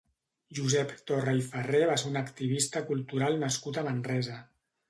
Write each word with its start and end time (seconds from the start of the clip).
Josep 0.59 0.93
Torra 1.11 1.35
i 1.41 1.43
Ferrer 1.51 1.83
va 1.91 1.97
ser 2.03 2.09
un 2.13 2.19
activista 2.23 2.83
cultural 2.91 3.41
nascut 3.47 3.79
a 3.83 3.89
Manresa. 3.91 4.41